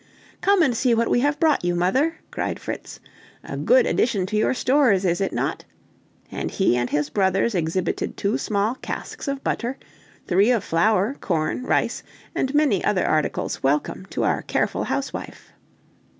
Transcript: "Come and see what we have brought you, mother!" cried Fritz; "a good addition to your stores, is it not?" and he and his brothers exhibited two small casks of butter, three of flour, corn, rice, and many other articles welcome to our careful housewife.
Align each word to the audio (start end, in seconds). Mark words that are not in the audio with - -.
"Come 0.41 0.63
and 0.63 0.75
see 0.75 0.95
what 0.95 1.09
we 1.11 1.19
have 1.19 1.39
brought 1.39 1.63
you, 1.63 1.75
mother!" 1.75 2.15
cried 2.31 2.59
Fritz; 2.59 2.99
"a 3.43 3.55
good 3.55 3.85
addition 3.85 4.25
to 4.25 4.35
your 4.35 4.55
stores, 4.55 5.05
is 5.05 5.21
it 5.21 5.31
not?" 5.31 5.63
and 6.31 6.49
he 6.49 6.75
and 6.75 6.89
his 6.89 7.11
brothers 7.11 7.53
exhibited 7.53 8.17
two 8.17 8.39
small 8.39 8.73
casks 8.73 9.27
of 9.27 9.43
butter, 9.43 9.77
three 10.25 10.49
of 10.49 10.63
flour, 10.63 11.17
corn, 11.21 11.61
rice, 11.61 12.01
and 12.33 12.55
many 12.55 12.83
other 12.83 13.05
articles 13.05 13.61
welcome 13.61 14.07
to 14.07 14.23
our 14.23 14.41
careful 14.41 14.85
housewife. 14.85 15.51